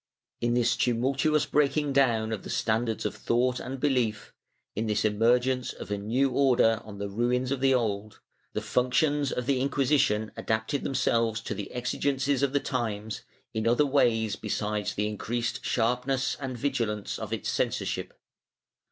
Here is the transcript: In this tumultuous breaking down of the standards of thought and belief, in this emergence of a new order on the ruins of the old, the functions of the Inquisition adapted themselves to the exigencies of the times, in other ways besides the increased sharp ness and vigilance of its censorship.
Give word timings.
In 0.39 0.55
this 0.55 0.75
tumultuous 0.75 1.45
breaking 1.45 1.93
down 1.93 2.31
of 2.31 2.41
the 2.41 2.49
standards 2.49 3.05
of 3.05 3.13
thought 3.13 3.59
and 3.59 3.79
belief, 3.79 4.33
in 4.75 4.87
this 4.87 5.05
emergence 5.05 5.73
of 5.73 5.91
a 5.91 5.97
new 5.99 6.31
order 6.31 6.81
on 6.83 6.97
the 6.97 7.07
ruins 7.07 7.51
of 7.51 7.59
the 7.61 7.75
old, 7.75 8.19
the 8.53 8.63
functions 8.63 9.31
of 9.31 9.45
the 9.45 9.61
Inquisition 9.61 10.31
adapted 10.35 10.83
themselves 10.83 11.39
to 11.41 11.53
the 11.53 11.69
exigencies 11.71 12.41
of 12.41 12.51
the 12.51 12.59
times, 12.59 13.21
in 13.53 13.67
other 13.67 13.85
ways 13.85 14.35
besides 14.35 14.95
the 14.95 15.07
increased 15.07 15.63
sharp 15.63 16.07
ness 16.07 16.35
and 16.39 16.57
vigilance 16.57 17.19
of 17.19 17.31
its 17.31 17.47
censorship. 17.49 18.15